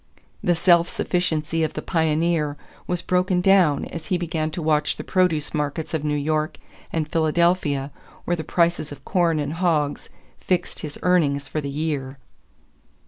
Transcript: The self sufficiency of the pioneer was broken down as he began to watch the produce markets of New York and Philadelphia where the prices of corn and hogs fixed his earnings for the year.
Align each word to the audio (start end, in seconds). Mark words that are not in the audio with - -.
The 0.43 0.55
self 0.55 0.89
sufficiency 0.89 1.63
of 1.63 1.73
the 1.73 1.81
pioneer 1.83 2.57
was 2.87 3.03
broken 3.03 3.39
down 3.39 3.85
as 3.85 4.07
he 4.07 4.17
began 4.17 4.49
to 4.49 4.59
watch 4.63 4.97
the 4.97 5.03
produce 5.03 5.53
markets 5.53 5.93
of 5.93 6.03
New 6.03 6.15
York 6.17 6.57
and 6.91 7.07
Philadelphia 7.07 7.91
where 8.25 8.35
the 8.35 8.43
prices 8.43 8.91
of 8.91 9.05
corn 9.05 9.37
and 9.39 9.53
hogs 9.53 10.09
fixed 10.39 10.79
his 10.79 10.97
earnings 11.03 11.47
for 11.47 11.61
the 11.61 11.69
year. 11.69 12.17